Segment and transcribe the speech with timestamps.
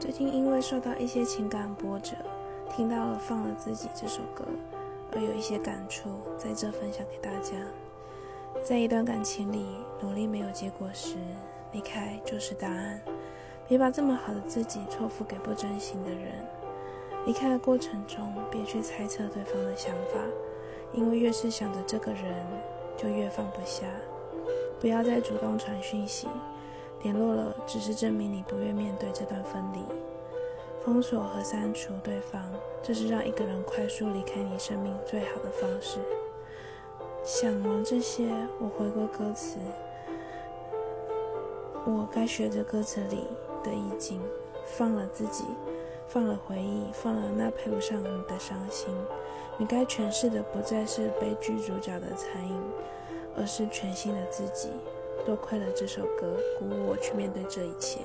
[0.00, 2.16] 最近因为受到一些情感波折，
[2.74, 4.46] 听到了《放了自己》这首歌，
[5.12, 7.52] 而有一些感触，在这分享给大家。
[8.64, 9.66] 在一段感情里，
[10.00, 11.16] 努力没有结果时，
[11.72, 12.98] 离开就是答案。
[13.68, 16.32] 别把这么好的自己托付给不真心的人。
[17.26, 20.18] 离开的过程中，别去猜测对方的想法，
[20.94, 22.24] 因为越是想着这个人，
[22.96, 23.84] 就越放不下。
[24.80, 26.26] 不要再主动传讯息。
[27.02, 29.80] 联络了，只是证明你不愿面对这段分离。
[30.84, 32.42] 封锁和删除对方，
[32.82, 35.98] 这是让一个人快速离开你生命最好的方式。
[37.22, 39.58] 想完这些，我回过歌词，
[41.84, 43.24] 我该学着歌词里
[43.62, 44.20] 的意境，
[44.64, 45.44] 放了自己，
[46.08, 48.88] 放了回忆，放了那配不上你的伤心。
[49.58, 52.58] 你该诠释的不再是悲剧主角的残影，
[53.36, 54.70] 而是全新的自己。
[55.24, 58.00] 多亏了这首歌，鼓舞我去面对这一切。